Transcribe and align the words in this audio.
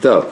Так, 0.00 0.28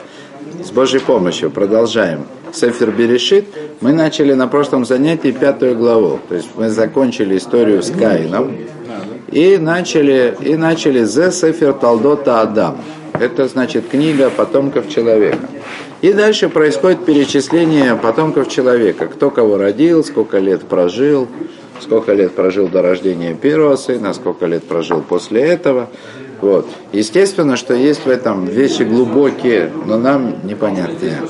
с 0.63 0.71
Божьей 0.71 0.99
помощью 0.99 1.51
продолжаем. 1.51 2.25
Сефер 2.53 2.91
Берешит. 2.91 3.45
Мы 3.81 3.91
начали 3.91 4.33
на 4.33 4.47
прошлом 4.47 4.85
занятии 4.85 5.31
пятую 5.31 5.75
главу. 5.75 6.19
То 6.29 6.35
есть 6.35 6.49
мы 6.55 6.69
закончили 6.69 7.37
историю 7.37 7.83
с 7.83 7.91
Каином. 7.91 8.55
И 9.31 9.57
начали, 9.57 10.35
и 10.39 10.55
начали 10.55 11.03
«Зе 11.03 11.31
Сефер 11.31 11.73
Талдота 11.73 12.41
Адам». 12.41 12.77
Это 13.13 13.47
значит 13.47 13.89
книга 13.89 14.29
потомков 14.29 14.89
человека. 14.89 15.39
И 16.01 16.13
дальше 16.13 16.49
происходит 16.49 17.05
перечисление 17.05 17.95
потомков 17.95 18.49
человека. 18.49 19.07
Кто 19.07 19.31
кого 19.31 19.57
родил, 19.57 20.03
сколько 20.03 20.37
лет 20.37 20.61
прожил, 20.63 21.27
сколько 21.81 22.13
лет 22.13 22.33
прожил 22.33 22.67
до 22.67 22.81
рождения 22.81 23.33
первого 23.33 23.75
сына, 23.75 24.13
сколько 24.13 24.45
лет 24.45 24.63
прожил 24.63 25.01
после 25.01 25.41
этого. 25.41 25.89
Вот. 26.41 26.67
Естественно, 26.91 27.55
что 27.55 27.73
есть 27.73 28.05
в 28.05 28.09
этом 28.09 28.45
вещи 28.45 28.83
глубокие, 28.83 29.71
но 29.85 29.97
нам 29.97 30.45
непонятные. 30.45 31.21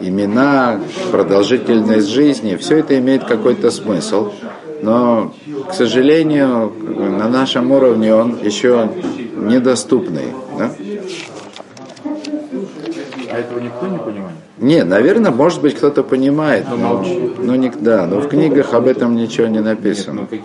Имена, 0.00 0.80
продолжительность 1.10 2.08
жизни, 2.08 2.56
все 2.56 2.78
это 2.78 2.98
имеет 2.98 3.24
какой-то 3.24 3.70
смысл. 3.70 4.32
Но, 4.82 5.34
к 5.68 5.74
сожалению, 5.74 6.72
на 6.80 7.28
нашем 7.28 7.72
уровне 7.72 8.14
он 8.14 8.38
еще 8.42 8.90
недоступный. 9.36 10.32
Да? 10.58 10.70
А 13.32 13.38
этого 13.38 13.58
никто 13.58 13.86
не 13.86 13.98
понимает? 13.98 14.45
Не, 14.58 14.84
наверное, 14.84 15.30
может 15.30 15.60
быть, 15.60 15.74
кто-то 15.74 16.02
понимает, 16.02 16.64
но, 16.70 16.76
но, 16.76 17.04
но 17.38 17.56
не, 17.56 17.68
да, 17.68 18.06
но 18.06 18.20
в 18.20 18.28
книгах 18.28 18.72
об 18.72 18.86
этом 18.86 19.14
ничего 19.14 19.48
не 19.48 19.60
написано. 19.60 20.26
Ну? 20.30 20.38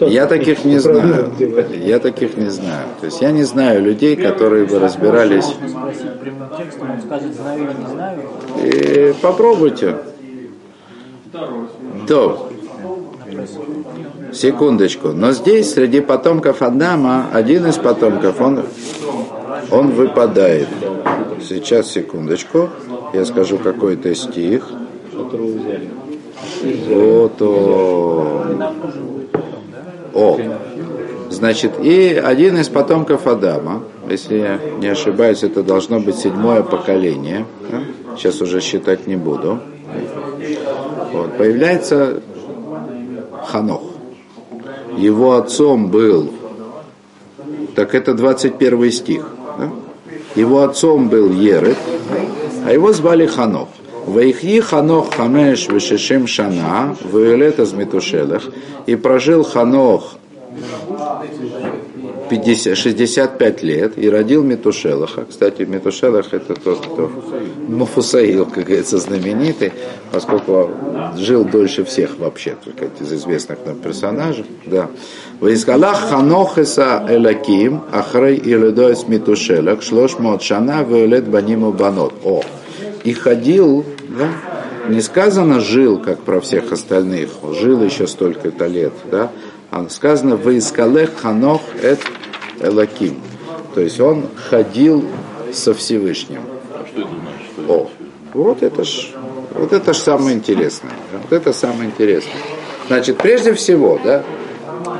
Ну, 0.00 0.06
я 0.08 0.26
таких 0.26 0.64
не 0.64 0.78
знаю. 0.78 1.32
Я 1.84 2.00
таких 2.00 2.36
не 2.36 2.48
знаю. 2.48 2.88
То 3.00 3.06
есть 3.06 3.20
я 3.20 3.30
не 3.30 3.44
знаю 3.44 3.82
людей, 3.82 4.16
которые 4.16 4.66
бы 4.66 4.80
разбирались. 4.80 5.46
И 8.60 9.14
попробуйте. 9.22 9.96
То. 12.08 12.50
Секундочку. 14.32 15.08
Но 15.08 15.30
здесь 15.30 15.74
среди 15.74 16.00
потомков 16.00 16.60
Адама 16.60 17.26
один 17.32 17.66
из 17.66 17.76
потомков, 17.76 18.40
он, 18.40 18.64
он 19.70 19.90
выпадает. 19.92 20.68
Сейчас, 21.46 21.90
секундочку. 21.90 22.70
Я 23.12 23.24
скажу 23.24 23.58
какой-то 23.58 24.14
стих. 24.14 24.66
Вот 26.88 27.42
он. 27.42 28.62
О. 30.14 30.38
Значит, 31.30 31.72
и 31.82 32.14
один 32.14 32.58
из 32.58 32.68
потомков 32.68 33.26
Адама, 33.26 33.82
если 34.08 34.38
я 34.38 34.60
не 34.78 34.86
ошибаюсь, 34.86 35.42
это 35.42 35.62
должно 35.62 36.00
быть 36.00 36.16
седьмое 36.16 36.62
поколение. 36.62 37.44
Сейчас 38.16 38.40
уже 38.40 38.60
считать 38.60 39.06
не 39.06 39.16
буду. 39.16 39.58
Вот, 41.12 41.36
появляется 41.36 42.22
Ханох. 43.46 43.82
Его 44.96 45.36
отцом 45.36 45.90
был, 45.90 46.32
так 47.74 47.94
это 47.94 48.14
21 48.14 48.92
стих. 48.92 49.26
Его 50.34 50.62
отцом 50.62 51.08
был 51.08 51.30
Ерет, 51.30 51.76
а 52.66 52.72
его 52.72 52.92
звали 52.92 53.26
Ханох. 53.26 53.68
Ваихи 54.06 54.60
Ханох 54.60 55.14
Хамеш 55.14 55.68
Вешешем 55.68 56.26
Шана, 56.26 56.96
Вуэлет 57.02 57.58
из 57.58 57.72
Метушелах, 57.72 58.42
и 58.86 58.96
прожил 58.96 59.44
Ханох 59.44 60.14
50, 62.28 62.76
65 62.76 63.62
лет 63.62 63.98
и 63.98 64.08
родил 64.08 64.42
Метушелаха. 64.42 65.24
Кстати, 65.28 65.62
Метушелах 65.62 66.32
это 66.32 66.54
тот, 66.54 66.86
кто 66.86 67.10
Муфусаил, 67.68 68.46
как 68.46 68.64
говорится, 68.64 68.98
знаменитый, 68.98 69.72
поскольку 70.10 70.70
жил 71.16 71.44
дольше 71.44 71.84
всех 71.84 72.18
вообще, 72.18 72.56
только 72.64 72.86
из 73.00 73.12
известных 73.12 73.58
нам 73.66 73.76
персонажей. 73.76 74.46
Да. 74.66 74.90
Ваискалах 75.40 76.08
Ханохеса 76.10 77.06
Элаким, 77.08 77.82
Ахрей 77.92 78.38
Иледоис 78.38 79.06
Метушелах, 79.08 79.82
Шлош 79.82 80.16
Шана, 80.40 80.82
Виолет 80.82 81.28
Баниму 81.28 81.72
Банот. 81.72 82.14
О, 82.24 82.42
и 83.04 83.12
ходил, 83.12 83.84
да, 84.18 84.28
не 84.88 85.00
сказано 85.00 85.60
жил, 85.60 85.98
как 85.98 86.20
про 86.20 86.40
всех 86.40 86.72
остальных, 86.72 87.30
жил 87.52 87.82
еще 87.82 88.06
столько-то 88.06 88.66
лет, 88.66 88.92
да, 89.10 89.30
сказано 89.90 90.36
«Ваискалех 90.36 91.16
ханох 91.16 91.62
эт 91.82 92.00
элаким». 92.60 93.16
То 93.74 93.80
есть 93.80 94.00
он 94.00 94.28
ходил 94.48 95.04
со 95.52 95.74
Всевышним. 95.74 96.42
А 96.72 96.86
что 96.86 97.00
это 97.00 97.10
значит? 97.10 97.70
О, 97.70 97.90
вот 98.34 98.62
это 98.62 98.84
ж, 98.84 99.08
вот 99.52 99.72
это 99.72 99.92
ж 99.92 99.96
самое 99.96 100.36
интересное. 100.36 100.92
Вот 101.22 101.32
это 101.32 101.52
самое 101.52 101.86
интересное. 101.90 102.32
Значит, 102.86 103.18
прежде 103.18 103.52
всего, 103.54 103.98
да, 104.04 104.22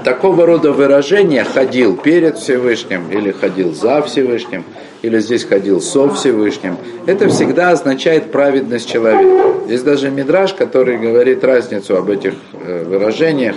такого 0.05 0.47
рода 0.47 0.73
выражение 0.73 1.45
ходил 1.45 1.97
перед 1.97 2.39
Всевышним 2.39 3.11
или 3.11 3.31
ходил 3.31 3.75
за 3.75 4.03
Всевышним, 4.03 4.65
или 5.03 5.19
здесь 5.21 5.45
ходил 5.45 5.81
со 5.81 6.09
Всевышним, 6.09 6.77
это 7.07 7.29
всегда 7.29 7.71
означает 7.71 8.33
праведность 8.33 8.89
человека. 8.89 9.65
Здесь 9.67 9.83
даже 9.83 10.11
Мидраж, 10.11 10.55
который 10.55 10.99
говорит 10.99 11.45
разницу 11.45 11.97
об 11.97 12.11
этих 12.11 12.35
э, 12.53 12.85
выражениях, 12.85 13.57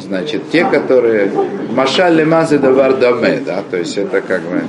значит, 0.00 0.50
те, 0.50 0.64
которые 0.64 1.30
Машаль 1.70 2.24
Мазы 2.24 2.58
Давардаме, 2.58 3.42
да, 3.44 3.62
то 3.68 3.76
есть 3.76 3.96
это 3.98 4.20
как 4.20 4.42
бы 4.42 4.62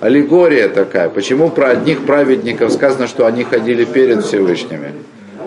аллегория 0.00 0.68
такая. 0.68 1.08
Почему 1.08 1.50
про 1.50 1.70
одних 1.70 2.04
праведников 2.04 2.72
сказано, 2.72 3.06
что 3.06 3.26
они 3.26 3.44
ходили 3.44 3.84
перед 3.84 4.24
Всевышними? 4.24 4.92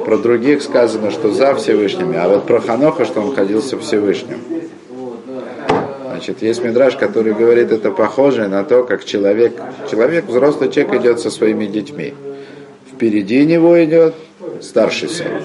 Про 0.05 0.17
других 0.17 0.61
сказано, 0.61 1.11
что 1.11 1.31
за 1.31 1.53
Всевышними, 1.55 2.17
а 2.17 2.27
вот 2.29 2.45
про 2.45 2.61
Ханоха, 2.61 3.05
что 3.05 3.21
он 3.21 3.35
ходил 3.35 3.61
со 3.61 3.77
Всевышним. 3.77 4.39
Значит, 6.17 6.41
есть 6.41 6.63
мидраж, 6.63 6.95
который 6.95 7.33
говорит, 7.33 7.71
это 7.71 7.91
похоже 7.91 8.47
на 8.47 8.63
то, 8.63 8.83
как 8.83 9.05
человек, 9.05 9.53
человек, 9.91 10.25
взрослый 10.25 10.71
человек 10.71 11.01
идет 11.01 11.19
со 11.19 11.29
своими 11.29 11.67
детьми. 11.67 12.15
Впереди 12.91 13.45
него 13.45 13.83
идет 13.83 14.15
старший 14.61 15.09
сын. 15.09 15.43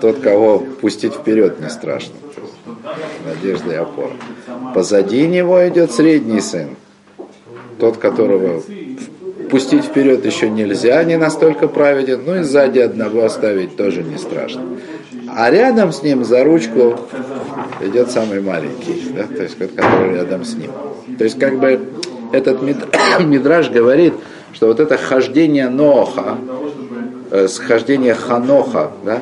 Тот, 0.00 0.20
кого 0.20 0.60
пустить 0.80 1.12
вперед 1.12 1.60
не 1.60 1.68
страшно. 1.68 2.14
Надежда 3.26 3.72
и 3.72 3.76
опора. 3.76 4.12
Позади 4.74 5.26
него 5.26 5.66
идет 5.68 5.92
средний 5.92 6.40
сын. 6.40 6.70
Тот, 7.78 7.96
которого 7.96 8.62
пустить 9.50 9.84
вперед 9.84 10.24
еще 10.24 10.48
нельзя, 10.48 11.02
не 11.04 11.16
настолько 11.16 11.68
праведен, 11.68 12.22
ну 12.24 12.36
и 12.36 12.42
сзади 12.42 12.78
одного 12.78 13.24
оставить 13.24 13.76
тоже 13.76 14.02
не 14.02 14.16
страшно. 14.16 14.62
А 15.28 15.50
рядом 15.50 15.92
с 15.92 16.02
ним 16.02 16.24
за 16.24 16.44
ручку 16.44 16.98
идет 17.80 18.10
самый 18.10 18.40
маленький, 18.40 19.12
да, 19.14 19.24
то 19.24 19.42
есть 19.42 19.58
который 19.58 20.14
рядом 20.14 20.44
с 20.44 20.54
ним. 20.54 20.70
То 21.18 21.24
есть 21.24 21.38
как 21.38 21.58
бы 21.58 21.80
этот 22.32 22.62
мидраж 23.20 23.70
говорит, 23.70 24.14
что 24.52 24.66
вот 24.66 24.80
это 24.80 24.96
хождение 24.96 25.68
Ноха, 25.68 26.38
э, 27.30 27.46
хождение 27.48 28.14
Ханоха, 28.14 28.90
да, 29.04 29.20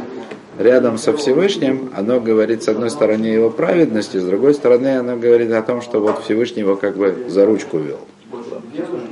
рядом 0.58 0.98
со 0.98 1.16
Всевышним, 1.16 1.90
оно 1.96 2.20
говорит 2.20 2.62
с 2.62 2.68
одной 2.68 2.90
стороны 2.90 3.26
его 3.26 3.50
праведности, 3.50 4.18
с 4.18 4.24
другой 4.24 4.54
стороны 4.54 4.98
оно 4.98 5.16
говорит 5.16 5.52
о 5.52 5.62
том, 5.62 5.80
что 5.80 6.00
вот 6.00 6.22
Всевышний 6.24 6.62
его 6.62 6.76
как 6.76 6.96
бы 6.96 7.26
за 7.28 7.46
ручку 7.46 7.78
вел. 7.78 8.00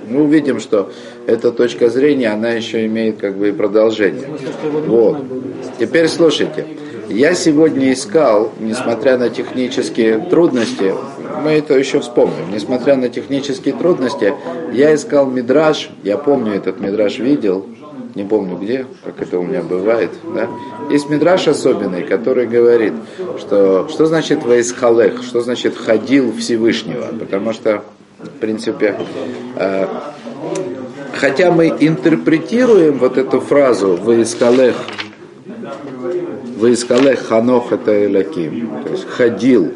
Мы 0.09 0.23
увидим, 0.23 0.61
что 0.61 0.93
эта 1.27 1.51
точка 1.51 1.89
зрения, 1.89 2.29
она 2.29 2.51
еще 2.51 2.87
имеет 2.87 3.19
как 3.19 3.37
бы 3.37 3.49
и 3.49 3.53
продолжение. 3.53 4.29
Вот. 4.87 5.25
Теперь 5.79 6.09
слушайте. 6.09 6.67
Я 7.09 7.35
сегодня 7.35 7.93
искал, 7.93 8.53
несмотря 8.59 9.17
на 9.17 9.31
технические 9.31 10.19
трудности, 10.19 10.93
мы 11.45 11.53
это 11.53 11.79
еще 11.79 12.01
вспомним, 12.01 12.51
несмотря 12.53 12.97
на 12.97 13.09
технические 13.09 13.75
трудности, 13.75 14.35
я 14.73 14.93
искал 14.93 15.27
мидраж, 15.27 15.91
я 16.03 16.19
помню 16.19 16.55
этот 16.55 16.81
мидраж 16.81 17.19
видел, 17.19 17.65
не 18.17 18.25
помню 18.25 18.57
где, 18.57 18.87
как 19.05 19.21
это 19.21 19.39
у 19.39 19.43
меня 19.45 19.63
бывает, 19.63 20.11
да. 20.35 20.49
Есть 20.91 21.09
мидраж 21.09 21.47
особенный, 21.47 22.03
который 22.03 22.47
говорит, 22.47 22.95
что 23.39 23.87
что 23.89 24.07
значит 24.07 24.45
вейсхалех, 24.45 25.23
что 25.23 25.43
значит 25.43 25.77
ходил 25.77 26.33
Всевышнего, 26.33 27.07
потому 27.19 27.53
что, 27.53 27.85
в 28.19 28.31
принципе, 28.41 28.99
э, 29.57 29.87
хотя 31.13 31.53
мы 31.53 31.69
интерпретируем 31.79 32.99
вот 32.99 33.19
эту 33.19 33.41
фразу 33.41 33.97
вейсхалех 33.97 34.77
Ваискалех 36.57 37.27
Ханох 37.27 37.73
это 37.73 38.07
Элаким. 38.07 38.83
То 38.83 38.93
есть 38.93 39.07
ходил 39.07 39.75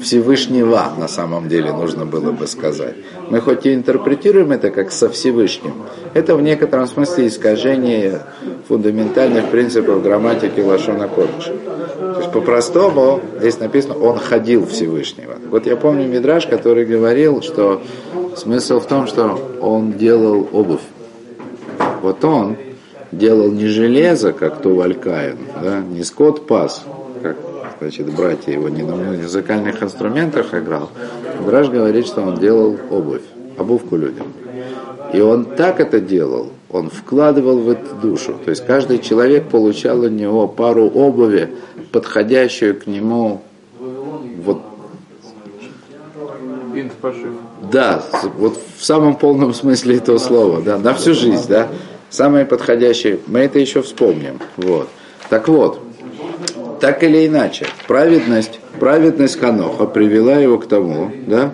Всевышнего 0.00 0.92
на 0.98 1.08
самом 1.08 1.48
деле 1.48 1.72
нужно 1.72 2.06
было 2.06 2.32
бы 2.32 2.46
сказать. 2.46 2.94
Мы 3.28 3.40
хоть 3.40 3.66
и 3.66 3.74
интерпретируем 3.74 4.52
это 4.52 4.70
как 4.70 4.90
со 4.92 5.08
Всевышним, 5.08 5.74
это 6.14 6.34
в 6.34 6.42
некотором 6.42 6.86
смысле 6.86 7.28
искажение 7.28 8.22
фундаментальных 8.68 9.50
принципов 9.50 10.02
грамматики 10.02 10.60
Лашона 10.60 11.08
Кодыша. 11.08 11.54
То 11.98 12.20
есть 12.20 12.32
по-простому 12.32 13.20
здесь 13.38 13.58
написано 13.58 13.94
«он 13.98 14.18
ходил 14.18 14.66
Всевышнего». 14.66 15.36
Вот 15.50 15.66
я 15.66 15.76
помню 15.76 16.08
Мидраж, 16.08 16.46
который 16.46 16.84
говорил, 16.84 17.42
что 17.42 17.82
смысл 18.36 18.80
в 18.80 18.86
том, 18.86 19.06
что 19.06 19.38
он 19.60 19.92
делал 19.92 20.48
обувь. 20.52 20.80
Вот 22.02 22.24
он 22.24 22.56
делал 23.12 23.50
не 23.50 23.66
железо, 23.66 24.32
как 24.32 24.62
Тувалькаин, 24.62 25.38
да, 25.62 25.80
не 25.80 26.04
скот 26.04 26.46
пас, 26.46 26.84
значит, 27.80 28.14
братья 28.14 28.52
его 28.52 28.68
не 28.68 28.82
на 28.82 28.94
музыкальных 28.94 29.82
инструментах 29.82 30.54
играл. 30.54 30.90
Драж 31.44 31.68
говорит, 31.68 32.06
что 32.06 32.20
он 32.22 32.38
делал 32.38 32.76
обувь, 32.90 33.22
обувку 33.56 33.96
людям. 33.96 34.26
И 35.12 35.20
он 35.20 35.44
так 35.44 35.80
это 35.80 36.00
делал, 36.00 36.50
он 36.70 36.90
вкладывал 36.90 37.58
в 37.58 37.70
эту 37.70 37.94
душу. 37.96 38.36
То 38.44 38.50
есть 38.50 38.64
каждый 38.64 38.98
человек 38.98 39.48
получал 39.48 40.00
у 40.00 40.08
него 40.08 40.46
пару 40.46 40.88
обуви, 40.88 41.50
подходящую 41.90 42.78
к 42.78 42.86
нему 42.86 43.42
вот 44.44 44.62
да, 47.70 48.02
вот 48.38 48.58
в 48.78 48.84
самом 48.84 49.16
полном 49.16 49.52
смысле 49.54 49.96
этого 49.96 50.18
слова, 50.18 50.60
да, 50.62 50.78
на 50.78 50.94
всю 50.94 51.14
жизнь, 51.14 51.46
да, 51.48 51.68
самые 52.10 52.44
подходящие, 52.44 53.18
мы 53.26 53.40
это 53.40 53.58
еще 53.58 53.82
вспомним, 53.82 54.38
вот. 54.56 54.88
Так 55.28 55.48
вот, 55.48 55.80
так 56.80 57.02
или 57.02 57.26
иначе, 57.26 57.66
праведность, 57.86 58.60
праведность 58.78 59.38
Ханоха 59.38 59.86
привела 59.86 60.36
его 60.36 60.58
к 60.58 60.66
тому, 60.66 61.12
да, 61.26 61.52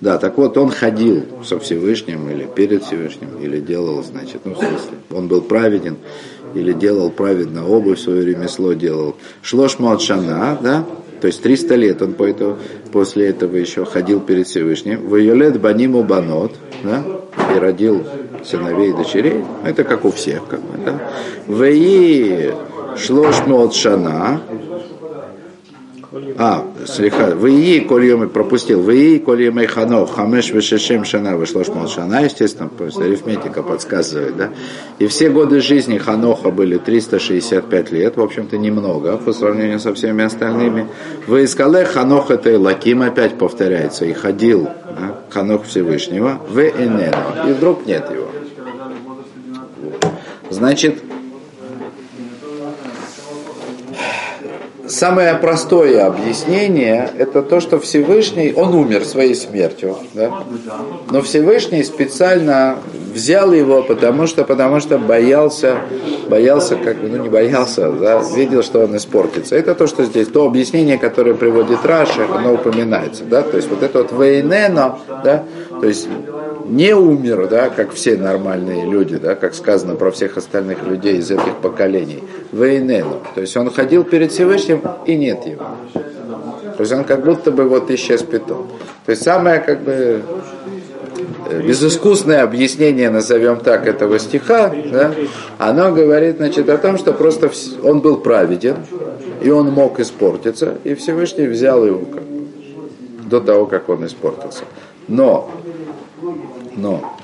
да, 0.00 0.18
так 0.18 0.38
вот, 0.38 0.56
он 0.56 0.70
ходил 0.70 1.24
со 1.44 1.58
Всевышним 1.58 2.30
или 2.30 2.44
перед 2.44 2.84
Всевышним, 2.84 3.38
или 3.40 3.60
делал, 3.60 4.02
значит, 4.02 4.40
ну, 4.44 4.54
в 4.54 4.58
смысле, 4.58 4.96
он 5.10 5.28
был 5.28 5.42
праведен, 5.42 5.96
или 6.54 6.72
делал 6.72 7.10
праведно 7.10 7.68
обувь, 7.68 8.00
свое 8.00 8.24
ремесло 8.24 8.72
делал. 8.72 9.16
Шлош 9.42 9.78
Малшана, 9.78 10.58
да, 10.60 10.84
то 11.20 11.26
есть 11.26 11.42
300 11.42 11.74
лет 11.74 12.02
он 12.02 12.14
по 12.14 12.24
этому, 12.24 12.56
после 12.92 13.28
этого 13.28 13.56
еще 13.56 13.84
ходил 13.84 14.20
перед 14.20 14.46
Всевышним. 14.46 15.06
Вайолет 15.06 15.60
Баниму 15.60 16.02
Банот, 16.02 16.52
да, 16.82 17.04
и 17.54 17.58
родил 17.58 18.02
сыновей 18.42 18.90
и 18.90 18.92
дочерей. 18.94 19.44
Это 19.64 19.84
как 19.84 20.06
у 20.06 20.10
всех, 20.10 20.46
как 20.48 20.60
бы, 20.60 20.78
да. 20.82 20.98
Ваи 21.46 22.54
Шлош 22.96 23.36
Шана, 23.74 24.40
а, 26.38 26.64
слегка. 26.86 27.36
Вы 27.36 27.84
коль 27.88 28.28
пропустил. 28.28 28.82
Вы 28.82 29.22
коль 29.24 29.66
хано 29.68 30.06
хамеш 30.06 30.52
вешешем 30.52 31.04
шана 31.04 31.36
вышло 31.36 31.62
шана, 31.86 32.24
естественно, 32.24 32.68
арифметика 32.78 33.62
подсказывает, 33.62 34.36
да. 34.36 34.50
И 34.98 35.06
все 35.06 35.30
годы 35.30 35.60
жизни 35.60 35.98
Ханоха 35.98 36.50
были 36.50 36.78
365 36.78 37.92
лет, 37.92 38.16
в 38.16 38.20
общем-то 38.22 38.58
немного 38.58 39.16
по 39.18 39.32
сравнению 39.32 39.78
со 39.78 39.94
всеми 39.94 40.24
остальными. 40.24 40.88
Вы 41.28 41.44
искали 41.44 41.84
Ханох 41.84 42.30
это 42.32 42.58
Лаким 42.58 43.02
опять 43.02 43.38
повторяется 43.38 44.04
и 44.04 44.12
ходил 44.12 44.64
да, 44.64 45.20
Ханох 45.30 45.64
Всевышнего 45.64 46.40
в 46.48 46.58
Энену. 46.58 47.48
И 47.48 47.52
вдруг 47.52 47.86
нет 47.86 48.10
его. 48.10 48.26
Значит, 50.50 50.96
самое 54.90 55.34
простое 55.34 56.04
объяснение 56.06 57.10
это 57.16 57.42
то, 57.42 57.60
что 57.60 57.78
Всевышний, 57.78 58.52
он 58.54 58.74
умер 58.74 59.04
своей 59.04 59.34
смертью, 59.34 59.96
да? 60.14 60.42
но 61.10 61.22
Всевышний 61.22 61.82
специально 61.84 62.78
взял 63.14 63.52
его, 63.52 63.82
потому 63.82 64.26
что, 64.26 64.44
потому 64.44 64.80
что 64.80 64.98
боялся, 64.98 65.78
боялся, 66.28 66.76
как 66.76 66.98
ну 67.02 67.16
не 67.16 67.28
боялся, 67.28 67.90
да? 67.90 68.22
видел, 68.34 68.62
что 68.62 68.80
он 68.80 68.96
испортится. 68.96 69.56
Это 69.56 69.74
то, 69.74 69.86
что 69.86 70.04
здесь, 70.04 70.28
то 70.28 70.44
объяснение, 70.44 70.98
которое 70.98 71.34
приводит 71.34 71.84
Раша, 71.84 72.26
оно 72.34 72.54
упоминается, 72.54 73.24
да, 73.24 73.42
то 73.42 73.56
есть 73.56 73.68
вот 73.68 73.82
это 73.82 74.02
вот 74.02 74.12
вейнено, 74.12 74.98
да, 75.24 75.44
то 75.80 75.86
есть 75.86 76.08
не 76.70 76.94
умер, 76.94 77.48
да, 77.48 77.68
как 77.68 77.92
все 77.92 78.16
нормальные 78.16 78.86
люди, 78.86 79.16
да, 79.16 79.34
как 79.34 79.54
сказано 79.54 79.96
про 79.96 80.12
всех 80.12 80.36
остальных 80.36 80.86
людей 80.86 81.16
из 81.16 81.30
этих 81.30 81.56
поколений. 81.56 82.22
Вейнену. 82.52 83.20
То 83.34 83.40
есть 83.40 83.56
он 83.56 83.70
ходил 83.70 84.04
перед 84.04 84.30
Всевышним 84.30 84.80
и 85.04 85.16
нет 85.16 85.46
его. 85.46 85.64
То 85.92 86.80
есть 86.80 86.92
он 86.92 87.04
как 87.04 87.24
будто 87.24 87.50
бы 87.50 87.64
вот 87.64 87.90
исчез 87.90 88.22
питом. 88.22 88.68
То 89.04 89.10
есть 89.10 89.22
самое 89.22 89.58
как 89.58 89.82
бы 89.82 90.22
э, 91.50 91.62
безыскусное 91.62 92.44
объяснение, 92.44 93.10
назовем 93.10 93.58
так, 93.58 93.88
этого 93.88 94.20
стиха, 94.20 94.72
да, 94.92 95.12
оно 95.58 95.92
говорит 95.92 96.36
значит, 96.36 96.68
о 96.68 96.78
том, 96.78 96.98
что 96.98 97.12
просто 97.12 97.50
он 97.82 98.00
был 98.00 98.18
праведен, 98.18 98.76
и 99.42 99.50
он 99.50 99.70
мог 99.70 99.98
испортиться, 99.98 100.74
и 100.84 100.94
Всевышний 100.94 101.48
взял 101.48 101.84
его 101.84 102.04
как, 102.04 102.22
до 103.28 103.40
того, 103.40 103.66
как 103.66 103.88
он 103.88 104.06
испортился. 104.06 104.62
Но 105.08 105.50
но, 106.76 107.16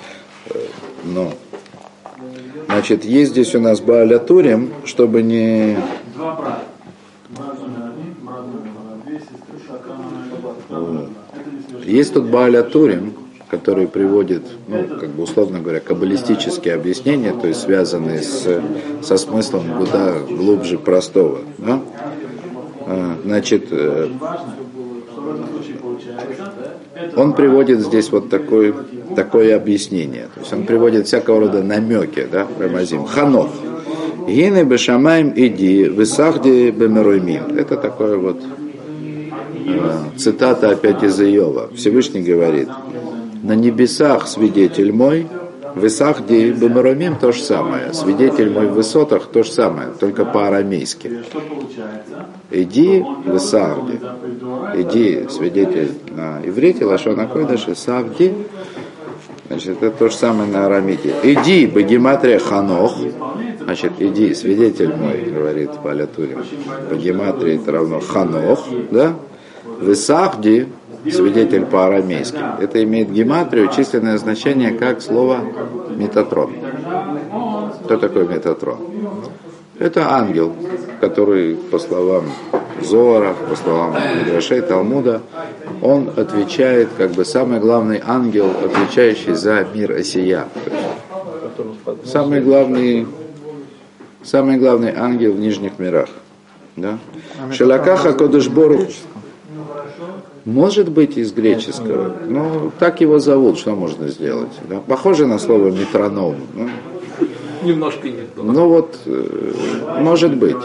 э, 0.51 0.59
но, 1.05 1.33
значит, 2.67 3.05
есть 3.05 3.33
здесь 3.33 3.55
у 3.55 3.61
нас 3.61 3.81
Баалятурим, 3.81 4.73
чтобы 4.85 5.23
не... 5.23 5.77
Есть 11.85 12.15
тут 12.15 12.25
Баалятурим, 12.25 13.15
который 13.49 13.87
приводит, 13.87 14.43
ну, 14.67 14.85
как 14.99 15.11
бы 15.11 15.23
условно 15.23 15.61
говоря, 15.61 15.81
каббалистические 15.81 16.75
объяснения, 16.75 17.33
то 17.33 17.47
есть 17.47 17.61
связанные 17.61 18.23
с, 18.23 18.61
со 19.03 19.17
смыслом 19.17 19.79
куда 19.79 20.19
глубже 20.19 20.79
простого. 20.79 21.41
Да? 21.59 21.81
А, 22.81 23.17
значит, 23.25 23.69
э, 23.71 24.09
он 27.17 27.33
приводит 27.35 27.81
здесь 27.81 28.11
вот 28.11 28.31
такой, 28.31 28.75
такое 29.15 29.57
объяснение. 29.57 30.29
То 30.35 30.41
есть 30.41 30.53
он 30.53 30.65
приводит 30.65 31.07
всякого 31.07 31.41
рода 31.41 31.63
намеки, 31.63 32.27
да, 32.31 32.47
Рамазим. 32.59 33.05
Ханов. 33.05 33.51
Гины 34.27 34.65
бешамаем 34.65 35.33
иди, 35.37 35.89
высахди 35.89 36.71
бемеруймим. 36.71 37.57
Это 37.57 37.77
такое 37.77 38.17
вот 38.17 38.43
э, 39.67 39.81
цитата 40.17 40.71
опять 40.71 41.03
из 41.03 41.21
Иова. 41.21 41.71
Всевышний 41.75 42.23
говорит, 42.23 42.69
на 43.43 43.55
небесах 43.55 44.27
свидетель 44.27 44.93
мой, 44.93 45.29
в 45.77 45.87
Исахде 45.87 46.49
и 46.49 46.53
Бемарамим 46.53 47.17
то 47.17 47.33
же 47.33 47.43
самое. 47.43 47.93
Свидетель 47.93 48.51
мой 48.51 48.67
в 48.67 48.73
высотах 48.73 49.27
то 49.27 49.43
же 49.43 49.53
самое, 49.53 49.91
только 50.01 50.25
по-арамейски. 50.25 51.23
Иди 52.51 53.05
в 53.25 53.37
Исахде. 53.37 54.01
Иди, 54.77 55.27
свидетель 55.31 55.93
на 56.11 56.41
иврите, 56.45 56.85
Лашона 56.85 57.27
Койдаш, 57.27 57.69
Исахде. 57.69 58.35
Значит, 59.49 59.83
это 59.83 59.97
то 59.97 60.09
же 60.11 60.15
самое 60.15 60.51
на 60.51 60.67
арамите. 60.67 61.15
Иди, 61.23 61.67
Багематрия 61.67 62.39
Ханох. 62.39 62.95
Значит, 63.61 63.93
иди, 64.01 64.35
свидетель 64.35 64.95
мой, 64.95 65.23
говорит 65.23 65.71
Паля 65.83 66.07
Турин. 66.07 66.45
Багематрия 66.91 67.57
это 67.57 67.73
равно 67.73 68.01
Ханох, 68.01 68.67
да? 68.91 69.15
В 69.81 69.93
Исахде 69.93 70.69
свидетель 71.11 71.65
по-арамейски. 71.65 72.39
Это 72.61 72.83
имеет 72.85 73.11
гематрию, 73.11 73.71
численное 73.75 74.19
значение, 74.19 74.73
как 74.73 75.01
слово 75.01 75.41
метатрон. 75.97 76.53
Кто 77.85 77.97
такой 77.97 78.29
метатрон? 78.29 78.79
Это 79.79 80.11
ангел, 80.11 80.55
который, 81.01 81.57
по 81.57 81.79
словам 81.79 82.25
Зора, 82.83 83.35
по 83.49 83.57
словам 83.57 83.95
Мидрашей 84.19 84.63
Талмуда, 84.63 85.21
он 85.83 86.11
отвечает, 86.17 86.89
как 86.97 87.13
бы 87.13 87.25
самый 87.25 87.61
главный 87.61 88.01
ангел, 88.05 88.51
отвечающий 88.51 89.35
за 89.35 89.67
мир 89.75 89.93
Осия. 89.93 90.49
Самый 92.05 92.41
главный, 92.41 93.07
самый 94.23 94.57
главный 94.59 94.95
ангел 94.95 95.33
в 95.33 95.41
нижних 95.41 95.79
мирах. 95.79 96.09
Да? 96.77 96.99
Шелакаха 97.53 98.13
Кодышборух 98.13 98.89
может 100.47 100.91
быть 100.91 101.19
из 101.19 101.33
греческого, 101.33 102.15
но 102.27 102.71
так 102.79 103.01
его 103.01 103.19
зовут, 103.19 103.59
что 103.59 103.75
можно 103.75 104.09
сделать? 104.09 104.53
Да? 104.69 104.81
Похоже 104.81 105.27
на 105.27 105.39
слово 105.39 105.71
метроном. 105.71 106.37
Ну, 106.55 106.69
Немножко 107.67 108.09
нет. 108.09 108.29
Ну 108.37 108.69
вот, 108.69 108.99
э, 109.07 109.53
может 110.01 110.37
быть. 110.37 110.57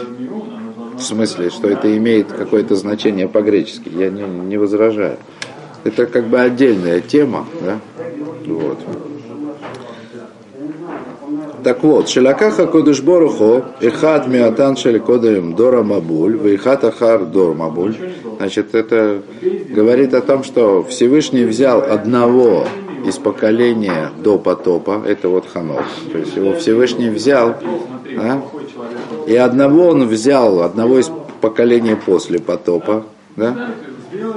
В 0.96 1.02
смысле, 1.02 1.50
что 1.50 1.68
это 1.68 1.96
имеет 1.96 2.30
какое-то 2.30 2.76
значение 2.76 3.26
по-гречески. 3.26 3.88
Я 3.88 4.10
не, 4.10 4.22
не 4.22 4.56
возражаю. 4.56 5.18
Это 5.84 6.06
как 6.06 6.26
бы 6.26 6.38
отдельная 6.38 7.00
тема, 7.00 7.46
да? 7.60 7.80
Вот. 8.46 8.78
Так 11.64 11.82
вот, 11.84 12.08
Шелякаха 12.08 12.66
Кодыш 12.66 13.02
Борухо, 13.02 13.64
Ихад 13.80 14.26
Миатан 14.26 14.76
Шеликодым 14.76 15.54
Дора 15.54 15.82
Мабуль, 15.82 16.36
Вихат 16.36 16.84
Ахар 16.84 17.24
Дор 17.24 17.54
Мабуль. 17.54 17.94
Значит, 18.38 18.74
это 18.74 19.22
говорит 19.70 20.12
о 20.14 20.22
том, 20.22 20.42
что 20.42 20.82
Всевышний 20.82 21.44
взял 21.44 21.80
одного 21.80 22.66
из 23.04 23.16
поколения 23.16 24.10
до 24.18 24.38
потопа, 24.38 25.02
это 25.06 25.28
вот 25.28 25.46
Ханов. 25.52 25.84
То 26.10 26.18
есть 26.18 26.36
его 26.36 26.54
Всевышний 26.54 27.08
взял, 27.08 27.56
а? 28.18 28.42
и 29.26 29.36
одного 29.36 29.88
он 29.88 30.06
взял, 30.06 30.62
одного 30.62 30.98
из 30.98 31.10
поколения 31.40 31.96
после 31.96 32.38
потопа, 32.38 33.04
да? 33.36 33.70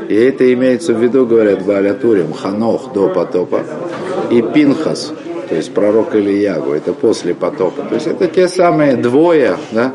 И 0.07 0.15
это 0.15 0.51
имеется 0.53 0.93
в 0.93 1.03
виду, 1.03 1.25
говорят 1.25 1.65
Балятурим, 1.65 2.33
Ханох 2.33 2.93
до 2.93 3.09
потопа, 3.09 3.63
и 4.31 4.41
Пинхас, 4.41 5.13
то 5.49 5.55
есть 5.55 5.73
пророк 5.73 6.15
Ильягу, 6.15 6.71
это 6.71 6.93
после 6.93 7.33
потопа. 7.33 7.83
То 7.83 7.95
есть 7.95 8.07
это 8.07 8.27
те 8.27 8.47
самые 8.47 8.95
двое, 8.95 9.57
да, 9.71 9.93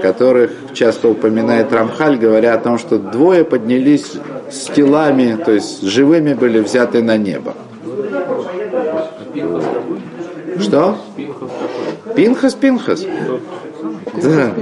которых 0.00 0.52
часто 0.72 1.08
упоминает 1.08 1.72
Рамхаль, 1.72 2.16
говоря 2.16 2.54
о 2.54 2.58
том, 2.58 2.78
что 2.78 2.98
двое 2.98 3.44
поднялись 3.44 4.12
с 4.50 4.66
телами, 4.72 5.36
то 5.44 5.52
есть 5.52 5.82
живыми 5.82 6.34
были 6.34 6.60
взяты 6.60 7.02
на 7.02 7.16
небо. 7.16 7.54
Что? 10.60 10.96
Пинхас, 12.14 12.54
Пинхас. 12.54 13.04
Да. 14.22 14.52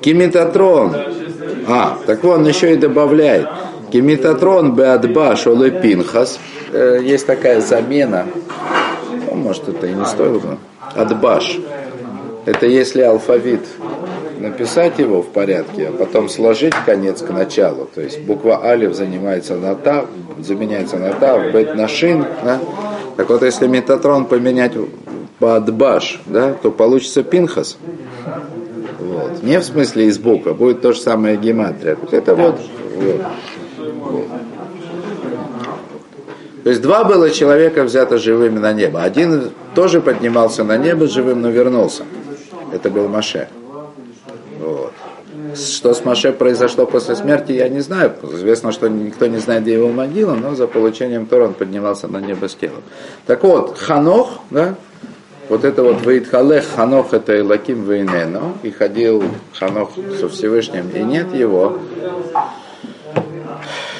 Кимитатрон. 0.00 0.96
А, 1.68 1.98
так 2.06 2.24
он 2.24 2.46
еще 2.46 2.74
и 2.74 2.76
добавляет. 2.76 3.48
Кимитатрон 3.90 4.74
беадба 4.74 5.36
шолы 5.36 5.70
пинхас. 5.70 6.38
Э, 6.72 7.00
есть 7.02 7.26
такая 7.26 7.60
замена. 7.60 8.26
Ну, 9.30 9.36
может, 9.36 9.68
это 9.68 9.86
и 9.86 9.94
не 9.94 10.04
стоило 10.04 10.38
бы. 10.38 10.58
Адбаш. 10.94 11.58
Это 12.44 12.66
если 12.66 13.02
алфавит 13.02 13.62
написать 14.38 14.98
его 14.98 15.22
в 15.22 15.28
порядке, 15.28 15.88
а 15.88 15.92
потом 15.92 16.28
сложить 16.28 16.74
конец 16.84 17.22
к 17.22 17.30
началу. 17.30 17.88
То 17.94 18.00
есть 18.00 18.20
буква 18.22 18.64
Алиф 18.64 18.94
занимается 18.94 19.56
на 19.56 19.74
Та, 19.74 20.06
заменяется 20.38 20.96
на 20.98 21.12
Та, 21.12 21.38
Бет 21.50 21.74
на 21.74 21.88
Шин. 21.88 22.24
Да? 22.44 22.60
Так 23.16 23.28
вот, 23.28 23.42
если 23.42 23.66
метатрон 23.66 24.26
поменять 24.26 24.72
по 25.38 25.56
Адбаш, 25.56 26.20
да, 26.26 26.52
то 26.54 26.70
получится 26.70 27.22
Пинхас. 27.22 27.78
Вот. 28.98 29.42
Не 29.42 29.60
в 29.60 29.64
смысле 29.64 30.06
из 30.06 30.18
буквы, 30.18 30.54
будет 30.54 30.80
то 30.80 30.92
же 30.92 31.00
самое 31.00 31.36
гематрия. 31.36 31.96
Это 32.10 32.34
вот, 32.34 32.58
вот. 32.96 33.20
вот. 33.78 34.26
То 36.64 36.70
есть 36.70 36.82
два 36.82 37.04
было 37.04 37.30
человека 37.30 37.84
взято 37.84 38.18
живыми 38.18 38.58
на 38.58 38.72
небо. 38.72 39.02
Один 39.02 39.50
тоже 39.76 40.00
поднимался 40.00 40.64
на 40.64 40.76
небо 40.76 41.06
живым, 41.06 41.40
но 41.40 41.50
вернулся. 41.50 42.02
Это 42.72 42.90
был 42.90 43.06
Маше. 43.06 43.48
Что 45.56 45.94
с 45.94 46.04
Маше 46.04 46.32
произошло 46.32 46.86
после 46.86 47.16
смерти, 47.16 47.52
я 47.52 47.68
не 47.68 47.80
знаю. 47.80 48.12
Известно, 48.22 48.72
что 48.72 48.88
никто 48.88 49.26
не 49.26 49.38
знает, 49.38 49.62
где 49.62 49.74
его 49.74 49.88
могила, 49.88 50.34
но 50.34 50.54
за 50.54 50.66
получением 50.66 51.26
Тора 51.26 51.46
он 51.46 51.54
поднимался 51.54 52.08
на 52.08 52.18
небо 52.18 52.48
с 52.48 52.54
телом. 52.54 52.82
Так 53.26 53.42
вот, 53.42 53.78
Ханох, 53.78 54.40
да, 54.50 54.74
вот 55.48 55.64
это 55.64 55.82
вот 55.82 56.04
Ваидхалех, 56.04 56.64
Ханох 56.74 57.14
это 57.14 57.38
Илаким 57.38 57.84
Вейнено, 57.84 58.54
и 58.62 58.70
ходил 58.70 59.22
Ханох 59.54 59.90
со 60.20 60.28
Всевышним, 60.28 60.90
и 60.90 61.00
нет 61.00 61.32
его, 61.34 61.78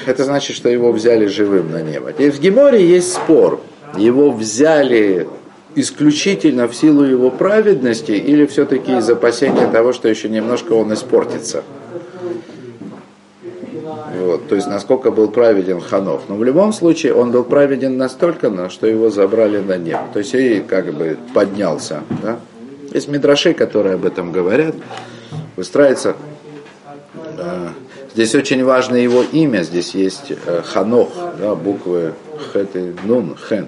это 0.05 0.23
значит, 0.23 0.55
что 0.55 0.69
его 0.69 0.91
взяли 0.91 1.25
живым 1.25 1.71
на 1.71 1.81
небо. 1.81 2.11
И 2.17 2.29
в 2.29 2.39
Геморе 2.39 2.85
есть 2.85 3.13
спор. 3.13 3.59
Его 3.97 4.31
взяли 4.31 5.27
исключительно 5.77 6.67
в 6.67 6.75
силу 6.75 7.03
его 7.03 7.29
праведности 7.29 8.11
или 8.11 8.47
все-таки 8.47 8.97
из 8.97 9.07
опасения 9.09 9.67
того, 9.67 9.93
что 9.93 10.09
еще 10.09 10.27
немножко 10.27 10.73
он 10.73 10.91
испортится. 10.91 11.63
Вот, 14.19 14.47
то 14.47 14.55
есть 14.55 14.67
насколько 14.67 15.11
был 15.11 15.29
праведен 15.29 15.79
Ханов. 15.79 16.23
Но 16.29 16.35
в 16.35 16.43
любом 16.43 16.73
случае 16.73 17.13
он 17.13 17.31
был 17.31 17.43
праведен 17.43 17.95
настолько, 17.95 18.69
что 18.69 18.87
его 18.87 19.11
забрали 19.11 19.59
на 19.59 19.77
небо. 19.77 20.01
То 20.13 20.19
есть 20.19 20.33
и 20.33 20.61
как 20.61 20.91
бы 20.93 21.15
поднялся. 21.35 22.01
Да? 22.23 22.39
Есть 22.91 23.07
мидраши, 23.07 23.53
которые 23.53 23.95
об 23.95 24.05
этом 24.05 24.31
говорят. 24.31 24.73
Выстраивается. 25.55 26.15
Э, 27.37 27.67
здесь 28.15 28.33
очень 28.33 28.63
важно 28.63 28.95
его 28.95 29.23
имя. 29.31 29.61
Здесь 29.61 29.93
есть 29.93 30.31
э, 30.31 30.61
Ханох, 30.65 31.09
да, 31.39 31.53
буквы 31.53 32.13
Хет 32.51 32.75
и 32.75 32.95
Нун, 33.03 33.37
Хен. 33.47 33.67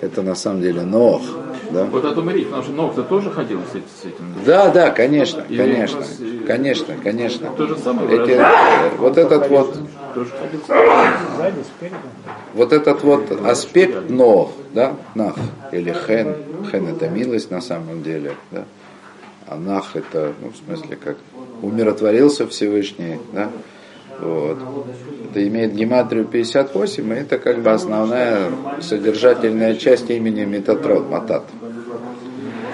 Это 0.00 0.22
на 0.22 0.34
самом 0.34 0.62
деле 0.62 0.82
Нох. 0.82 1.22
Да? 1.70 1.84
Вот 1.84 2.04
это 2.04 2.20
речь, 2.30 2.46
потому 2.46 2.62
что 2.62 2.72
Нох-то 2.72 3.02
тоже 3.02 3.30
ходил 3.30 3.60
с 3.70 4.04
этим. 4.04 4.34
Да, 4.44 4.70
да, 4.70 4.90
конечно, 4.90 5.44
Или 5.48 5.58
конечно, 5.58 5.98
раз, 5.98 6.18
конечно, 6.46 6.94
конечно. 7.02 7.50
То 7.56 7.66
же 7.66 7.76
самое 7.76 8.22
Эти, 8.22 8.30
э, 8.30 8.90
Вот 8.98 9.18
этот 9.18 9.48
вот, 9.48 9.76
вот 12.54 12.72
этот 12.72 13.02
вот 13.04 13.46
аспект 13.46 14.10
Нох, 14.10 14.52
да, 14.74 14.96
Нах, 15.14 15.36
или 15.70 15.92
Хен, 15.92 16.34
Хен 16.70 16.88
это 16.88 17.08
милость 17.08 17.50
на 17.50 17.60
самом 17.60 18.02
деле, 18.02 18.34
да, 18.50 18.64
а 19.46 19.56
Нах 19.56 19.94
это, 19.94 20.32
ну, 20.40 20.50
в 20.50 20.56
смысле, 20.56 20.96
как 20.96 21.18
умиротворился 21.62 22.46
Всевышний, 22.48 23.18
да, 23.32 23.50
вот. 24.20 24.58
Это 25.30 25.46
имеет 25.46 25.74
гематрию 25.74 26.24
58, 26.24 27.12
и 27.12 27.16
это 27.16 27.38
как 27.38 27.62
бы 27.62 27.70
основная 27.70 28.50
содержательная 28.80 29.76
часть 29.76 30.10
имени 30.10 30.44
Метатрон, 30.44 31.08
Матат. 31.08 31.44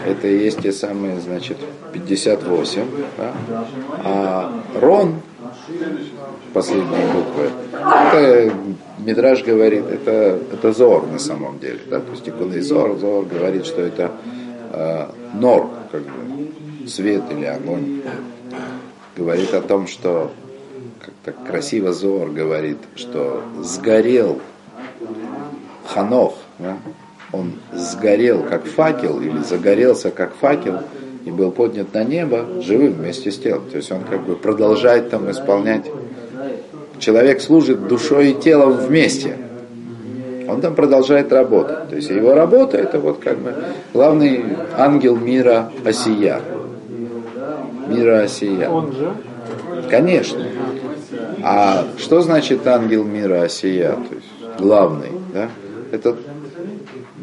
Это 0.07 0.27
и 0.27 0.39
есть 0.39 0.63
те 0.63 0.73
самые, 0.73 1.21
значит, 1.21 1.59
58. 1.93 2.83
Да? 3.19 3.35
А 4.03 4.63
Рон, 4.81 5.17
последние 6.55 7.07
буквы, 7.13 7.51
это 7.75 8.53
Мидраж 9.01 9.45
говорит, 9.45 9.85
это, 9.91 10.41
это 10.51 10.73
Зор 10.73 11.07
на 11.09 11.19
самом 11.19 11.59
деле. 11.59 11.81
Да? 11.91 12.01
То 12.01 12.13
есть 12.13 12.27
Икуный 12.27 12.63
Зор, 12.63 12.97
Зор 12.97 13.27
говорит, 13.27 13.67
что 13.67 13.83
это 13.83 14.13
э, 14.73 15.07
Нор, 15.35 15.69
как 15.93 16.01
бы, 16.01 16.89
свет 16.89 17.25
или 17.31 17.45
огонь. 17.45 18.01
Говорит 19.15 19.53
о 19.53 19.61
том, 19.61 19.87
что 19.87 20.31
как-то 21.27 21.45
красиво 21.45 21.93
Зор 21.93 22.31
говорит, 22.31 22.79
что 22.95 23.43
сгорел 23.61 24.41
Ханох, 25.85 26.35
да? 26.61 26.77
он 27.33 27.55
сгорел 27.73 28.45
как 28.45 28.65
факел 28.65 29.21
или 29.21 29.39
загорелся 29.41 30.11
как 30.11 30.35
факел 30.35 30.79
и 31.25 31.31
был 31.33 31.51
поднят 31.51 31.93
на 31.93 32.05
небо 32.05 32.47
живым 32.63 32.93
вместе 32.93 33.33
с 33.33 33.39
телом. 33.39 33.65
То 33.71 33.79
есть 33.79 33.91
он 33.91 34.05
как 34.05 34.25
бы 34.25 34.37
продолжает 34.37 35.11
там 35.11 35.29
исполнять. 35.29 35.91
Человек 37.01 37.41
служит 37.41 37.89
душой 37.89 38.31
и 38.31 38.35
телом 38.35 38.75
вместе. 38.75 39.37
Он 40.49 40.61
там 40.61 40.77
продолжает 40.77 41.33
работать. 41.33 41.89
То 41.89 41.97
есть 41.97 42.09
его 42.09 42.35
работа 42.35 42.77
это 42.79 43.01
вот 43.01 43.19
как 43.19 43.39
бы 43.39 43.53
главный 43.93 44.45
ангел 44.77 45.17
мира 45.17 45.73
Осия. 45.85 46.41
Мира 47.89 48.21
Осия. 48.21 48.71
Он 48.71 48.93
же? 48.93 49.13
Конечно. 49.91 50.45
А 51.49 51.87
что 51.97 52.23
значит 52.23 52.67
ангел 52.67 53.05
мира 53.05 53.43
Осия? 53.43 53.93
То 53.93 54.15
есть 54.17 54.59
главный, 54.59 55.13
да? 55.33 55.49
Это 55.93 56.17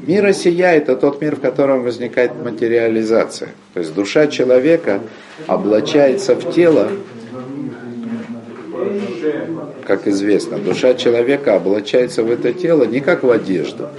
мир 0.08 0.25
Осия– 0.25 0.72
это 0.75 0.96
тот 0.96 1.20
мир, 1.20 1.36
в 1.36 1.42
котором 1.42 1.84
возникает 1.84 2.32
материализация. 2.42 3.50
То 3.74 3.82
есть 3.82 3.94
душа 3.94 4.27
человека 4.27 5.01
облачается 5.46 6.36
в 6.36 6.53
тело, 6.53 6.88
как 9.86 10.08
известно, 10.08 10.58
душа 10.58 10.94
человека 10.94 11.58
облачается 11.58 12.24
в 12.24 12.32
это 12.32 12.53
тело 12.53 12.86
не 12.86 13.01
как 13.01 13.24
в 13.24 13.30
одежду, 13.30 13.89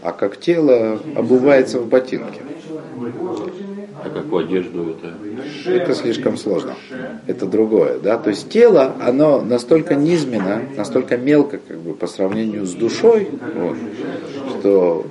а 0.00 0.12
как 0.12 0.38
тело 0.38 1.00
обувается 1.16 1.80
в 1.80 1.88
ботинки. 1.88 2.40
А 4.04 4.10
какую 4.10 4.46
одежду 4.46 4.90
это? 4.90 5.70
Это 5.70 5.94
слишком 5.94 6.36
сложно. 6.36 6.74
Это 7.26 7.46
другое. 7.46 7.98
Да? 7.98 8.16
То 8.18 8.30
есть 8.30 8.48
тело, 8.48 8.94
оно 9.00 9.40
настолько 9.40 9.94
низменно, 9.94 10.62
настолько 10.76 11.16
мелко 11.16 11.58
как 11.58 11.78
бы, 11.78 11.94
по 11.94 12.06
сравнению 12.06 12.66
с 12.66 12.74
душой, 12.74 13.28
вот, 13.54 13.76
что 14.60 15.06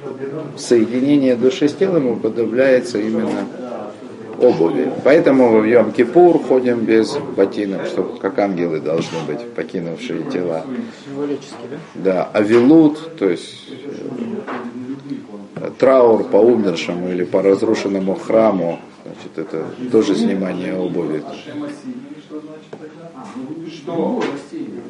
соединение 0.57 1.35
души 1.35 1.67
с 1.67 1.73
телом 1.73 2.07
уподобляется 2.07 2.99
именно 2.99 3.45
обуви. 4.39 4.91
Поэтому 5.03 5.61
в 5.61 5.65
Йом-Кипур 5.65 6.43
ходим 6.43 6.85
без 6.85 7.17
ботинок, 7.35 7.85
чтобы 7.87 8.19
как 8.19 8.37
ангелы 8.39 8.79
должны 8.79 9.17
быть, 9.27 9.41
покинувшие 9.53 10.23
тела. 10.31 10.63
да? 11.69 11.77
Да, 11.95 12.29
авилут, 12.33 13.17
то 13.17 13.29
есть 13.29 13.67
э, 13.69 13.87
траур 15.77 16.23
по 16.23 16.37
умершему 16.37 17.09
или 17.09 17.23
по 17.23 17.41
разрушенному 17.41 18.15
храму, 18.15 18.79
значит, 19.03 19.37
это 19.37 19.65
тоже 19.91 20.15
снимание 20.15 20.75
обуви. 20.75 21.23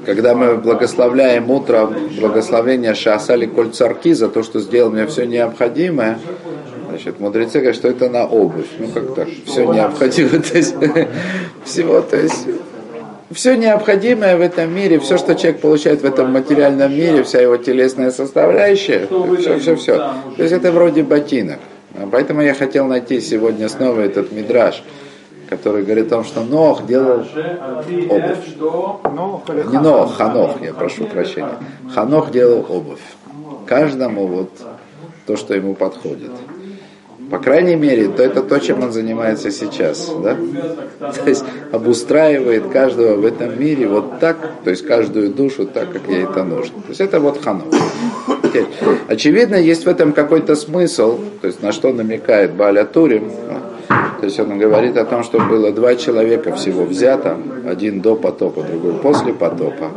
когда 0.05 0.35
мы 0.35 0.55
благословляем 0.55 1.49
утром 1.51 1.93
благословение 2.19 2.95
Шасали 2.95 3.45
Коль 3.45 3.71
Царки 3.71 4.13
за 4.13 4.29
то, 4.29 4.41
что 4.43 4.59
сделал 4.59 4.89
мне 4.89 5.05
все 5.05 5.25
необходимое, 5.25 6.19
значит, 6.89 7.19
мудрецы 7.19 7.59
говорят, 7.59 7.75
что 7.75 7.89
это 7.89 8.09
на 8.09 8.25
обувь. 8.25 8.67
Ну, 8.79 8.87
как 8.87 9.15
так, 9.15 9.27
все 9.45 9.71
необходимое, 9.71 10.39
то 10.51 10.57
есть, 10.57 10.75
всего, 11.65 12.01
то 12.01 12.17
есть, 12.17 12.47
все 13.31 13.55
необходимое 13.55 14.37
в 14.37 14.41
этом 14.41 14.73
мире, 14.73 14.99
все, 14.99 15.17
что 15.17 15.35
человек 15.35 15.61
получает 15.61 16.01
в 16.01 16.05
этом 16.05 16.31
материальном 16.31 16.91
мире, 16.91 17.23
вся 17.23 17.41
его 17.41 17.57
телесная 17.57 18.11
составляющая, 18.11 19.07
все, 19.39 19.59
все, 19.59 19.75
все. 19.75 19.97
То 20.35 20.43
есть 20.43 20.53
это 20.53 20.71
вроде 20.71 21.03
ботинок. 21.03 21.59
А 21.95 22.07
поэтому 22.11 22.41
я 22.41 22.53
хотел 22.53 22.85
найти 22.85 23.19
сегодня 23.19 23.67
снова 23.69 24.01
этот 24.01 24.31
мидраж, 24.31 24.83
который 25.49 25.83
говорит 25.83 26.07
о 26.07 26.09
том, 26.17 26.23
что 26.23 26.43
Нох 26.43 26.85
делал 26.85 27.25
обувь. 28.09 28.55
Не 29.71 29.79
Нох, 29.79 30.15
Ханох, 30.15 30.61
я 30.61 30.73
прошу 30.73 31.05
прощения. 31.05 31.57
Ханох 31.93 32.31
делал 32.31 32.65
обувь. 32.69 33.01
Каждому 33.65 34.27
вот 34.27 34.51
то, 35.25 35.35
что 35.35 35.53
ему 35.53 35.73
подходит. 35.73 36.31
По 37.29 37.39
крайней 37.39 37.75
мере, 37.75 38.07
то 38.07 38.23
это 38.23 38.41
то, 38.41 38.59
чем 38.59 38.83
он 38.83 38.91
занимается 38.91 39.51
сейчас. 39.51 40.09
Да? 40.23 40.37
То 40.99 41.29
есть 41.29 41.43
обустраивает 41.71 42.67
каждого 42.67 43.15
в 43.15 43.25
этом 43.25 43.59
мире 43.59 43.87
вот 43.87 44.19
так, 44.19 44.37
то 44.63 44.69
есть 44.69 44.85
каждую 44.85 45.31
душу 45.31 45.65
так, 45.65 45.91
как 45.91 46.07
ей 46.07 46.23
это 46.23 46.43
нужно. 46.43 46.81
То 46.81 46.89
есть 46.89 47.01
это 47.01 47.19
вот 47.19 47.41
ханов. 47.43 47.65
Очевидно, 49.07 49.55
есть 49.55 49.85
в 49.85 49.89
этом 49.89 50.13
какой-то 50.13 50.55
смысл, 50.55 51.19
то 51.41 51.47
есть 51.47 51.61
на 51.61 51.71
что 51.71 51.91
намекает 51.91 52.53
Баля 52.53 52.85
Турим. 52.85 53.31
То 53.87 54.25
есть 54.25 54.39
он 54.39 54.57
говорит 54.57 54.97
о 54.97 55.05
том, 55.05 55.23
что 55.23 55.39
было 55.39 55.71
два 55.71 55.95
человека 55.95 56.53
всего 56.55 56.85
взято, 56.85 57.37
один 57.65 58.01
до 58.01 58.15
потопа, 58.15 58.63
другой 58.63 58.93
после 58.93 59.33
потопа. 59.33 59.91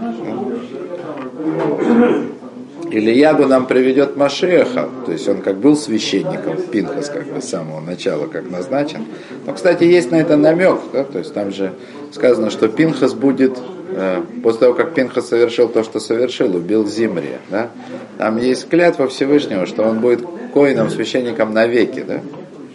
Ильягу 2.90 3.46
нам 3.46 3.66
приведет 3.66 4.16
Машеха, 4.16 4.88
то 5.06 5.12
есть 5.12 5.28
он 5.28 5.42
как 5.42 5.58
был 5.58 5.76
священником, 5.76 6.56
Пинхас 6.70 7.08
как 7.08 7.26
бы 7.26 7.40
с 7.40 7.48
самого 7.48 7.80
начала 7.80 8.26
как 8.26 8.50
назначен. 8.50 9.06
Но, 9.46 9.52
кстати, 9.52 9.84
есть 9.84 10.10
на 10.10 10.16
это 10.16 10.36
намек, 10.36 10.80
да, 10.92 11.04
то 11.04 11.18
есть 11.18 11.32
там 11.32 11.52
же 11.52 11.72
сказано, 12.12 12.50
что 12.50 12.68
Пинхас 12.68 13.14
будет, 13.14 13.58
э, 13.90 14.22
после 14.42 14.60
того, 14.60 14.74
как 14.74 14.94
Пинхас 14.94 15.28
совершил 15.28 15.68
то, 15.68 15.84
что 15.84 16.00
совершил, 16.00 16.54
убил 16.56 16.86
Зимри, 16.86 17.36
да, 17.48 17.70
там 18.18 18.38
есть 18.38 18.68
клятва 18.68 19.08
Всевышнего, 19.08 19.66
что 19.66 19.84
он 19.84 20.00
будет 20.00 20.26
коином, 20.52 20.90
священником 20.90 21.54
навеки, 21.54 22.04
да. 22.06 22.20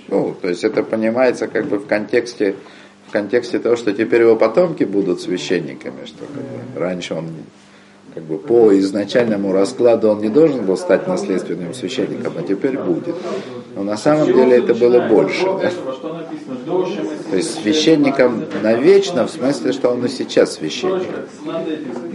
Ну, 0.08 0.36
то 0.40 0.48
есть 0.48 0.64
это 0.64 0.84
понимается 0.84 1.48
как 1.48 1.66
бы 1.66 1.78
в 1.78 1.88
контексте, 1.88 2.56
в 3.08 3.12
контексте 3.12 3.60
того, 3.60 3.76
что 3.76 3.92
теперь 3.92 4.22
его 4.22 4.36
потомки 4.36 4.84
будут 4.84 5.20
священниками, 5.20 6.06
что 6.06 6.20
как 6.20 6.44
бы, 6.44 6.80
раньше 6.80 7.16
он 7.16 7.26
как 8.16 8.24
бы 8.24 8.38
по 8.38 8.80
изначальному 8.80 9.52
раскладу 9.52 10.10
он 10.10 10.22
не 10.22 10.30
должен 10.30 10.66
был 10.66 10.78
стать 10.78 11.06
наследственным 11.06 11.74
священником, 11.74 12.32
а 12.38 12.44
теперь 12.44 12.78
будет. 12.78 13.14
Но 13.76 13.84
на 13.84 13.98
самом 13.98 14.28
деле 14.28 14.60
это 14.60 14.74
было 14.74 15.02
больше. 15.02 15.44
Да? 15.44 15.70
То 17.30 17.36
есть 17.36 17.62
священником 17.62 18.46
навечно, 18.64 19.28
в 19.28 19.30
смысле, 19.30 19.74
что 19.74 19.90
он 19.90 20.06
и 20.06 20.08
сейчас 20.08 20.54
священник. 20.54 21.10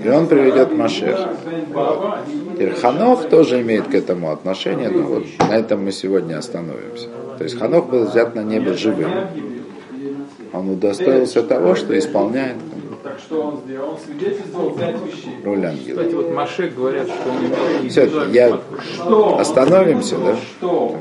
И 0.03 0.09
он 0.09 0.27
приведет 0.27 0.73
Машех. 0.73 1.19
Теперь 2.55 2.73
Ханох 2.77 3.29
тоже 3.29 3.61
имеет 3.61 3.89
к 3.89 3.95
этому 3.95 4.33
отношение, 4.33 4.89
но 4.89 5.03
вот 5.03 5.25
на 5.39 5.55
этом 5.55 5.85
мы 5.85 5.93
сегодня 5.93 6.39
остановимся. 6.39 7.09
То 7.37 7.45
есть 7.45 7.59
Ханох 7.59 7.91
был 7.91 8.07
взят 8.07 8.35
на 8.35 8.43
небо 8.43 8.73
живым. 8.73 9.11
Он 10.55 10.71
удостоился 10.71 11.43
того, 11.43 11.75
что 11.75 11.97
исполняет 11.99 12.57
так 13.03 13.19
что 13.19 13.43
он 13.43 13.57
сделал? 13.65 13.91
Он 13.91 13.99
свидетельствовал 13.99 14.71
пять 14.71 14.97
вещей. 15.03 15.37
Роль 15.45 15.65
ангела. 15.65 15.97
Кстати, 15.97 16.15
вот 16.15 16.31
Машек 16.33 16.75
говорят, 16.75 17.09
что 17.09 17.31
он 17.31 17.47
имел... 17.47 17.91
Все, 17.91 18.27
я... 18.31 18.59
Что? 18.95 19.39
Остановимся, 19.39 20.19
да? 20.19 20.37
Что? 20.37 20.97